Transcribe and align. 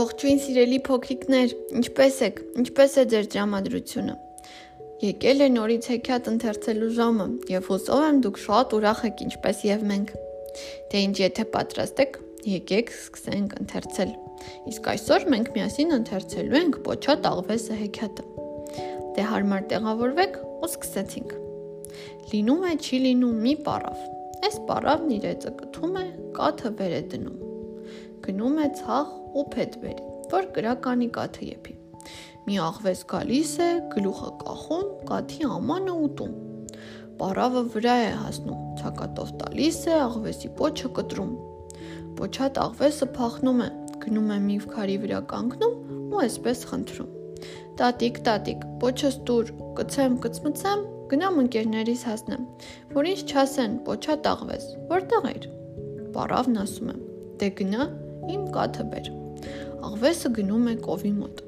Ողջույն 0.00 0.38
սիրելի 0.40 0.76
փոքրիկներ, 0.86 1.50
ինչպե՞ս 1.76 2.18
եք։ 2.24 2.38
Ինչպե՞ս 2.60 2.92
է 3.00 3.02
ձեր 3.10 3.26
տրամադրությունը։ 3.32 4.12
Եկել 5.02 5.44
է 5.44 5.48
նորից 5.56 5.88
հեքիաթ 5.90 6.30
ընթերցելու 6.30 6.88
ժամը, 6.96 7.26
եւ 7.50 7.68
հուսով 7.72 8.04
եմ 8.06 8.20
դուք 8.24 8.40
շատ 8.44 8.72
ուրախ 8.78 9.02
եք, 9.10 9.20
ինչպես 9.26 9.60
եւ 9.66 9.84
մենք։ 9.90 10.14
Դե 10.92 11.02
ինչ 11.08 11.16
եթե 11.20 11.46
պատրաստ 11.56 12.00
եք, 12.04 12.16
եկեք 12.54 12.94
սկսենք 12.96 13.58
ընթերցել։ 13.60 14.14
Իսկ 14.72 14.88
այսօր 14.94 15.28
մենք 15.34 15.52
միասին 15.58 15.94
ընթերցելու 15.98 16.58
ենք 16.60 16.80
Պոչա 16.88 17.18
տաղվեսը 17.28 17.78
հեքիաթը։ 17.82 18.26
Դե 19.18 19.28
հարմար 19.34 19.68
տեղավորվեք 19.74 20.40
ու 20.48 20.70
սկսեցինք։ 20.70 21.36
Լինում 22.32 22.66
է 22.70 22.74
չի 22.80 23.04
լինում 23.10 23.44
մի 23.44 23.54
պարավ։ 23.68 24.08
Այս 24.48 24.58
պարավն 24.70 25.14
իր 25.20 25.30
էծը 25.34 25.56
կթում 25.60 26.02
է, 26.06 26.08
կաթը 26.40 26.76
վեր 26.80 26.98
է 27.02 27.04
դնում 27.12 27.49
գնում 28.30 28.58
է 28.62 28.66
ցախ 28.78 29.08
ու 29.34 29.42
փետ 29.50 29.72
բերի, 29.82 30.04
որ 30.30 30.44
գրականի 30.54 31.06
կաթը 31.16 31.46
եփի։ 31.50 31.72
Մի 32.46 32.58
աղվես 32.62 33.00
գալիս 33.10 33.54
է, 33.64 33.68
գլուխը 33.90 34.30
կախում, 34.42 34.84
կաթի 35.08 35.48
ամանը 35.56 35.94
ուտում։ 36.06 36.36
Պարավը 37.20 37.62
վրա 37.74 37.96
է 38.04 38.12
հասնում, 38.20 38.60
ցակատով 38.80 39.32
տալիս 39.40 39.80
է, 39.90 39.96
աղվեսի 40.04 40.50
պոչը 40.60 40.90
կտրում։ 41.00 41.32
Պոչատ 42.20 42.60
աղվեսը 42.64 43.08
փախնում 43.18 43.60
է, 43.66 43.68
գնում 44.06 44.30
է 44.30 44.38
մի 44.46 44.58
քարի 44.70 44.96
վրա 45.04 45.20
կանգնում 45.34 45.76
ու 46.14 46.22
այսպես 46.22 46.64
խնդրում. 46.70 47.10
Տատիկ, 47.80 48.22
տատիկ, 48.30 48.66
պոչս 48.80 49.18
տուր, 49.26 49.54
կցեմ, 49.80 50.18
կծմծեմ, 50.24 50.84
գնամ 51.10 51.40
ընկերներիս 51.44 52.02
հասնեմ, 52.06 52.44
որ 52.94 53.10
ինչ 53.10 53.20
չասեն, 53.26 53.80
պոչա 53.88 54.16
տաղվես, 54.26 54.66
որտեղ 54.94 55.28
էր։ 55.34 55.50
Պարավն 56.14 56.60
ասում 56.60 56.92
է. 56.94 56.96
Դե 57.40 57.48
գնա, 57.60 57.86
իմ 58.28 58.42
կաթը 58.54 58.84
բեր։ 58.90 59.08
Աղվեսը 59.90 60.30
գնում 60.36 60.66
է 60.70 60.74
կովի 60.84 61.12
մոտ։ 61.16 61.40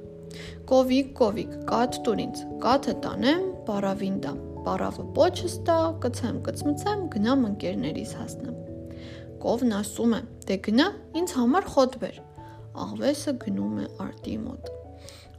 Կովիկ, 0.71 1.09
կովիկ, 1.19 1.55
կաթ 1.69 1.97
տուր 2.07 2.21
ինձ, 2.23 2.43
կաթը 2.63 2.95
տանեմ, 3.05 3.43
պարավին 3.67 4.19
տամ։ 4.25 4.37
Պարավը 4.67 5.05
պոչս 5.17 5.57
տա, 5.67 5.79
կցեմ, 6.05 6.37
կծմծեմ, 6.47 7.03
գնամ 7.15 7.43
ընկերներիս 7.49 8.13
հասնեմ։ 8.21 8.61
Կովն 9.43 9.75
ասում 9.81 10.15
է. 10.17 10.21
Դե 10.49 10.57
գնա, 10.69 10.87
ինձ 11.21 11.35
համար 11.39 11.69
խոտ 11.75 11.99
բեր։ 12.05 12.21
Աղվեսը 12.87 13.35
գնում 13.43 13.75
է 13.83 13.89
արտի 14.07 14.37
մոտ։ 14.47 14.71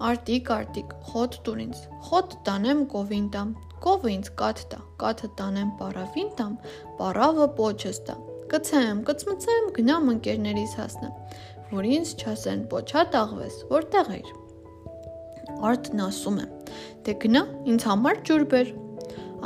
Արտիկ, 0.09 0.51
արտիկ, 0.57 0.93
խոտ 1.13 1.39
տուր 1.47 1.63
ինձ։ 1.63 1.81
Խոտ 2.09 2.37
տանեմ 2.49 2.85
կովին 2.93 3.31
տամ։ 3.37 3.55
Կովը 3.87 4.13
ինձ 4.17 4.29
կաթ 4.43 4.67
տա։ 4.73 4.83
Կաթը 5.03 5.31
տանեմ 5.39 5.73
պարավին 5.79 6.29
տամ, 6.43 6.53
պարավը 6.99 7.49
պոչս 7.57 8.03
տա 8.09 8.19
կցեմ, 8.53 8.99
կծմծեմ, 9.07 9.69
գնամ 9.73 10.09
ընկերներիս 10.11 10.73
հասնեմ, 10.77 11.13
որ 11.73 11.85
ինձ 11.89 12.09
չասեն 12.21 12.59
պոչա 12.69 13.03
տաղվես, 13.15 13.55
որտեղ 13.71 14.11
էր։ 14.13 14.27
Արտն 15.69 16.03
ասում 16.05 16.37
է. 16.43 16.45
Դե 17.07 17.15
գնա, 17.23 17.41
ինձ 17.73 17.87
համար 17.89 18.21
ջուր 18.29 18.45
բեր։ 18.53 18.69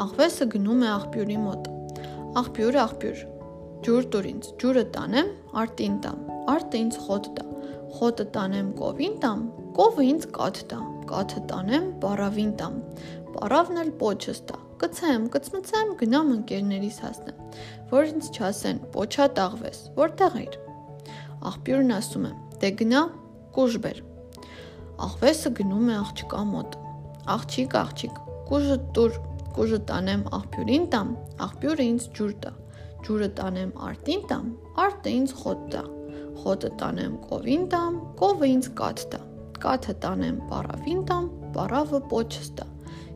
Աղվեսը 0.04 0.48
գնում 0.58 0.84
է 0.84 0.90
աղբյուրի 0.98 1.40
մոտ։ 1.46 1.72
Աղբյուր, 2.44 2.80
աղբյուր, 2.84 3.24
ջուր 3.88 4.10
տուր 4.14 4.30
ինձ, 4.34 4.52
ջուրը 4.62 4.86
տանեմ, 4.98 5.32
արտին 5.64 5.98
տամ, 6.04 6.22
արտը 6.58 6.84
ինձ 6.84 7.00
խոտ 7.08 7.32
տա, 7.38 7.48
խոտը 7.98 8.26
տանեմ 8.36 8.70
կովին 8.84 9.18
տամ, 9.24 9.44
կովը 9.80 10.08
ինձ 10.12 10.30
կաթ 10.36 10.64
տա, 10.74 10.80
կաթը 11.14 11.42
տանեմ 11.54 11.92
պարավին 12.04 12.54
տամ, 12.60 12.80
պարավն 13.38 13.84
էլ 13.88 13.92
պոչս 14.02 14.42
տա, 14.52 14.58
կցեմ, 14.82 15.26
կծմծեմ, 15.34 15.94
գնամ 16.02 16.32
ընկերներիս 16.36 16.98
հասնեմ, 17.04 17.40
որ 17.92 18.10
ինձ 18.12 18.30
չասեն, 18.38 18.82
պոչա 18.94 19.28
տաղվես, 19.40 19.80
որտեղ 19.98 20.38
էր։ 20.44 20.58
Աղբյուրն 21.52 21.96
ասում 21.98 22.28
է. 22.28 22.32
դե 22.62 22.70
գնա, 22.82 23.02
կուժ 23.58 23.76
բեր։ 23.84 24.00
Աղվեսը 25.08 25.52
գնում 25.58 25.90
է 25.92 25.98
աղջկա 25.98 26.44
մոտ։ 26.54 26.78
Աղջիկ, 27.38 27.76
աղջիկ, 27.82 28.22
կուժը 28.50 28.78
տուր, 28.98 29.20
կուժը 29.58 29.80
տանեմ 29.92 30.24
աղբյուրին 30.38 30.88
տամ, 30.94 31.14
աղբյուրը 31.48 31.86
ինձ 31.92 32.10
ջուր 32.18 32.34
տա։ 32.46 32.54
Ջուրը 33.08 33.30
տանեմ 33.38 33.72
արտին 33.88 34.24
տամ, 34.32 34.48
արտը 34.88 35.14
ինձ 35.18 35.34
խոտ 35.42 35.62
տա։ 35.74 35.84
Խոտը 36.38 36.70
տանեմ 36.80 37.14
կովին 37.30 37.64
տամ, 37.74 37.96
կովը 38.20 38.48
ինձ 38.54 38.68
կաթ 38.78 39.04
տա։ 39.14 39.20
Կաթը 39.64 39.94
տանեմ 40.04 40.36
պարավին 40.52 41.00
տամ, 41.10 41.30
պարավը 41.56 42.00
պոչս 42.12 42.50
տա։ 42.60 42.68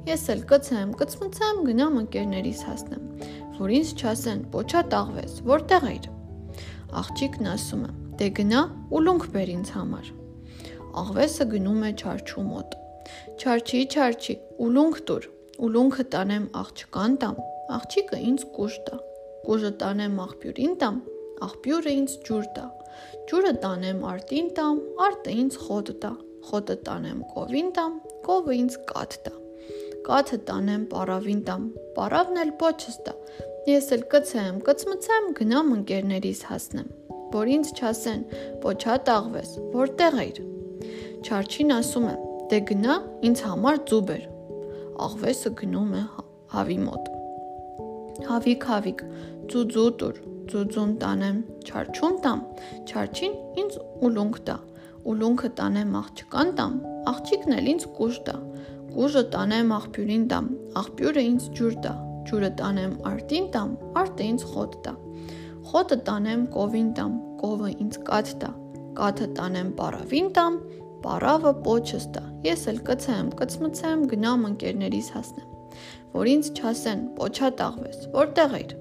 Ես 0.01 0.23
էլ 0.33 0.39
կցեմ, 0.49 0.93
կծմծեմ, 0.97 1.57
գնամ 1.67 1.97
ընկերներիս 1.99 2.61
հասնեմ, 2.65 3.01
որ 3.59 3.73
ինձ 3.77 3.89
չասեն, 4.01 4.39
«Պոչա 4.53 4.79
տաղվես, 4.89 5.33
որտեղ 5.45 5.83
էր»։ 5.91 6.07
Աղջիկն 7.01 7.49
ասում 7.51 7.83
է. 7.85 7.91
«Դե 8.17 8.29
գնա 8.39 8.61
ու 8.97 9.01
լունք 9.05 9.27
բեր 9.35 9.51
ինձ 9.53 9.69
համար»։ 9.75 10.07
Աղվեսը 11.01 11.45
գնում 11.51 11.83
է 11.85 11.91
չարչու 12.01 12.45
մոտ։ 12.47 12.73
Չարչի, 13.37 13.81
չարչի, 13.93 14.35
ու 14.57 14.69
լունք 14.77 14.97
տուր։ 15.11 15.27
Ու 15.61 15.69
լունքը 15.75 16.05
տանեմ 16.15 16.47
աղջկան 16.61 17.13
տամ, 17.21 17.37
աղջիկը 17.77 18.21
ինձ 18.31 18.45
կուժ 18.57 18.79
տա։ 18.89 18.97
Կուժը 19.45 19.71
տանեմ 19.85 20.17
աղբյուրին 20.25 20.73
տամ, 20.81 20.97
աղբյուրը 21.45 21.93
ինձ 22.01 22.15
ջուր 22.25 22.49
տա։ 22.57 22.65
Ջուրը 23.29 23.53
տանեմ 23.67 24.01
արտին 24.15 24.49
տամ, 24.57 24.81
արտը 25.09 25.37
ինձ 25.45 25.61
խոտ 25.67 25.93
տա։ 26.01 26.11
Խոտը 26.49 26.77
տանեմ 26.89 27.21
կովին 27.35 27.71
տամ, 27.77 28.01
կովը 28.25 28.57
ինձ 28.63 28.81
կաթ 28.89 29.21
տա 29.27 29.40
կաթը 30.05 30.37
տանեմ 30.47 30.83
պարավին 30.91 31.41
տամ, 31.47 31.65
պարավն 31.95 32.39
էլ 32.41 32.51
պոչս 32.61 32.95
տա։ 33.05 33.13
Ես 33.69 33.87
էլ 33.95 34.03
կցեմ, 34.13 34.55
կծմծեմ, 34.65 35.27
գնամ 35.37 35.67
ընկերներիս 35.75 36.41
հասնեմ, 36.49 36.87
որ 37.35 37.51
ինձ 37.55 37.71
չասեն, 37.77 38.23
պոչա 38.63 38.95
տաղվես, 39.09 39.51
որտեղ 39.75 40.17
էր։ 40.25 40.41
Չարչին 41.21 41.73
ասում 41.77 42.07
է. 42.09 42.15
դե 42.51 42.57
գնա, 42.67 42.95
ինձ 43.27 43.41
համար 43.47 43.77
ծու 43.87 44.01
բեր։ 44.07 44.23
Աղվեսը 45.05 45.51
գնում 45.61 45.93
է 45.95 46.01
հավի 46.55 46.79
մոտ։ 46.81 47.05
Հավիկ, 48.27 48.65
հավիկ, 48.71 49.03
ծուծու 49.53 49.85
տուր, 50.01 50.17
ծուծուն 50.51 50.91
տանեմ, 51.03 51.37
չարչուն 51.69 52.17
տամ, 52.25 52.41
չարչին 52.89 53.37
ինձ 53.61 53.77
ուլունք 54.09 54.41
տա, 54.49 54.57
ուլունքը 55.11 55.49
տանեմ 55.61 55.95
աղջկան 56.01 56.51
տամ, 56.59 56.73
աղջիկն 57.11 57.55
էլ 57.57 57.69
ինձ 57.71 57.85
կուժ 57.97 58.17
տա, 58.27 58.35
Կուժը 58.91 59.21
տանեմ 59.33 59.69
աղբյուրին 59.71 60.23
տամ, 60.31 60.47
աղբյուրը 60.81 61.21
ինձ 61.23 61.43
ջուր 61.57 61.75
տա, 61.83 61.91
ջուրը 62.27 62.49
տանեմ 62.61 62.95
արտին 63.07 63.45
տամ, 63.53 63.69
արտը 64.01 64.25
ինձ 64.31 64.43
խոտ 64.51 64.73
տա։ 64.87 64.93
Խոտը 65.71 65.97
տանեմ 66.09 66.41
կովին 66.55 66.89
տամ, 66.97 67.13
կովը 67.41 67.69
ինձ 67.85 67.97
կաթ 68.09 68.31
տա, 68.41 68.49
կաթը 68.97 69.27
տանեմ 69.37 69.69
պարավին 69.79 70.27
տամ, 70.37 70.57
պարավը 71.05 71.53
պոչս 71.67 72.07
տա։ 72.17 72.23
Ես 72.49 72.65
էլ 72.71 72.81
կցեմ, 72.89 73.29
կծմծեմ, 73.39 74.03
գնամ 74.11 74.43
ընկերներիս 74.51 75.07
հասնեմ, 75.15 75.77
որ 76.17 76.31
ինձ 76.31 76.49
չասեն, 76.59 77.05
պոչա 77.21 77.51
տաղվես, 77.61 78.01
որտեղ 78.17 78.57
էր։ 78.59 78.75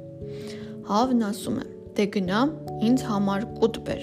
Հավն 0.91 1.23
ասում 1.31 1.61
է. 1.61 1.67
դե 2.01 2.05
գնա, 2.15 2.41
ինձ 2.87 3.03
համար 3.11 3.47
կուտ 3.61 3.79
բեր։ 3.87 4.03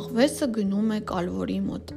Աղվեսը 0.00 0.48
գնում 0.56 0.90
է 0.96 0.98
կալվորի 1.10 1.58
մոտ։ 1.66 1.92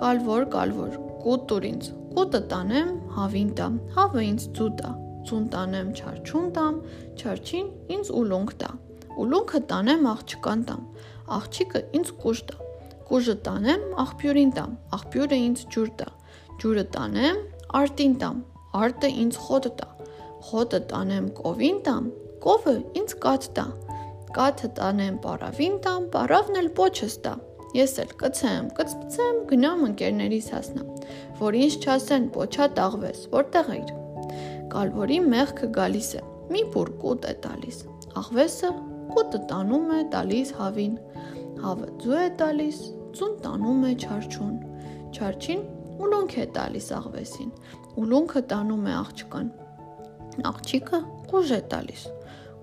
Կալվոր, 0.00 0.42
կալվոր, 0.54 0.96
կուտ 1.24 1.44
տուր 1.50 1.66
ինձ, 1.72 1.86
Կուտը 2.14 2.38
տանեմ 2.50 2.90
հավին 3.14 3.48
տամ, 3.58 3.76
հավը 3.94 4.22
ինձ 4.24 4.42
ձու 4.54 4.66
տա, 4.78 4.90
ձուն 5.26 5.46
տանեմ 5.54 5.88
չարչուն 5.98 6.44
տամ, 6.58 6.74
չարչին 7.18 7.70
ինձ 7.94 8.10
ուլունք 8.20 8.52
տա, 8.60 8.68
ուլունքը 9.24 9.60
տանեմ 9.72 10.06
աղջկան 10.10 10.62
տամ, 10.68 10.84
աղջիկը 11.38 11.80
ինձ 11.98 12.12
կուժ 12.22 12.42
տա, 12.50 12.58
կուժը 13.08 13.34
տանեմ 13.48 13.82
աղբյուրին 14.04 14.52
տամ, 14.58 14.76
աղբյուրը 14.98 15.38
ինձ 15.48 15.64
ջուր 15.74 15.90
տա, 16.02 16.08
ջուրը 16.62 16.84
տանեմ 16.94 17.40
արտին 17.82 18.14
տամ, 18.22 18.38
արտը 18.84 19.10
ինձ 19.24 19.40
խոտ 19.48 19.68
տա, 19.80 19.88
խոտը 20.50 20.80
տանեմ 20.94 21.26
կովին 21.40 21.78
տամ, 21.88 22.06
կովը 22.46 22.76
ինձ 23.02 23.16
կաթ 23.26 23.50
տա, 23.58 23.66
կաթը 24.38 24.70
տանեմ 24.78 25.18
պարավին 25.26 25.76
տամ, 25.88 26.08
պարավն 26.14 26.62
էլ 26.62 26.70
պոչս 26.78 27.18
տա, 27.26 27.34
Ես 27.74 27.94
էլ 28.04 28.10
կցեմ, 28.20 28.66
կծծեմ, 28.78 29.38
գնամ 29.50 29.80
ընկերներիս 29.88 30.48
հասնամ, 30.54 30.90
որ 31.40 31.56
ինչ 31.58 31.72
չասեն, 31.82 32.26
պոչա 32.34 32.68
տաղվես, 32.78 33.22
որտեղ 33.34 33.70
էր։ 33.74 33.88
Կալվորի 34.74 35.18
մեղքը 35.34 35.70
գալիս 35.74 36.10
է, 36.18 36.22
մի 36.54 36.62
բուր 36.74 36.92
կուտ 37.02 37.26
է 37.30 37.34
տալիս։ 37.46 37.80
Աղվեսը 38.20 38.70
կուտը 39.14 39.40
տանում 39.50 39.90
է 39.94 40.00
տալիս 40.14 40.52
հավին, 40.58 40.94
հավը 41.64 41.88
ձու 42.04 42.18
է 42.20 42.28
տալիս, 42.40 42.78
ձուն 43.18 43.34
տանում 43.44 43.82
է 43.88 43.92
չարչուն, 44.04 44.54
չարչին 45.14 45.64
ուլունք 46.04 46.36
է 46.42 46.46
տալիս 46.54 46.88
աղվեսին, 46.98 47.50
ուլունքը 48.02 48.42
տանում 48.50 48.86
է 48.90 48.94
աղջկան, 49.00 49.50
աղջիկը 50.50 51.00
կուժ 51.30 51.52
է 51.54 51.60
տալիս, 51.74 52.06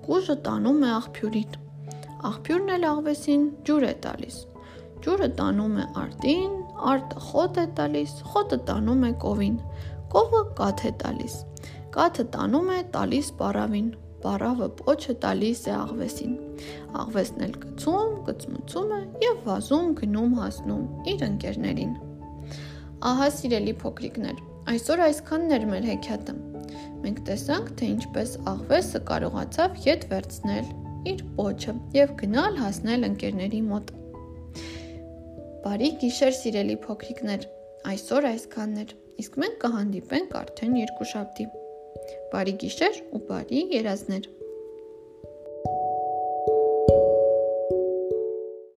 կուժը 0.08 0.36
տանում 0.48 0.82
է 0.88 0.90
աղբյուրին, 0.98 1.60
աղբյուրն 2.32 2.74
էլ 2.76 2.88
աղվեսին 2.92 3.46
ջուր 3.70 3.86
է 3.88 3.94
տալիս, 4.08 4.40
Ջուրը 5.06 5.30
տանում 5.42 5.80
է 5.82 5.88
արտին, 6.04 6.54
արտը 6.92 7.26
խոտ 7.32 7.60
է 7.62 7.66
տալիս, 7.80 8.14
խոտը 8.34 8.62
տանում 8.70 9.04
է 9.08 9.12
կովին, 9.26 9.58
կովը 10.14 10.44
կաթ 10.62 10.86
է 10.90 10.94
տալիս, 11.04 11.36
կաթը 11.98 12.26
տանում 12.36 12.72
է 12.76 12.80
տալիս 12.96 13.36
պարավին, 13.42 13.92
Պարավը 14.22 14.68
պոչը 14.78 15.14
տալիս 15.22 15.62
է 15.66 15.72
աղվեսին։ 15.74 16.34
Աղվեսն 17.02 17.44
էլ 17.46 17.54
գցում, 17.64 18.12
գծմուծում 18.28 18.92
է 18.98 19.00
եւ 19.24 19.40
վազում 19.48 19.88
գնում 20.02 20.36
հասնում 20.42 20.84
իր 21.14 21.24
ընկերներին։ 21.28 21.96
Ահա 23.12 23.30
սիրելի 23.38 23.74
փոքրիկներ, 23.82 24.44
այսօր 24.74 25.04
այսքանն 25.08 25.56
էր 25.58 25.66
մեր 25.72 25.88
հեքիաթը։ 25.90 26.36
Մենք 27.02 27.24
տեսանք, 27.32 27.72
թե 27.82 27.90
ինչպես 27.96 28.36
աղվեսը 28.52 29.02
կարողացավ 29.10 29.80
յետ 29.88 30.06
վերցնել 30.12 30.70
իր 31.12 31.24
պոչը 31.40 31.76
եւ 31.98 32.14
գնալ 32.22 32.62
հասնել 32.62 33.08
ընկերների 33.10 33.62
մոտ։ 33.72 33.94
Բարի 35.62 35.88
գիշեր, 36.02 36.32
սիրելի 36.34 36.76
փոքրիկներ։ 36.82 37.44
Այսօր 37.92 38.28
այսքանն 38.32 38.80
էր։ 38.82 38.94
Իսկ 39.22 39.36
մենք 39.44 39.58
կհանդիպենք 39.62 40.32
արդեն 40.40 40.78
երկուշաբթի։ 40.80 41.46
Բարի 42.32 42.54
գիշեր 42.64 42.98
ու 43.14 43.22
բարի 43.28 43.62
երազներ։ 43.76 44.26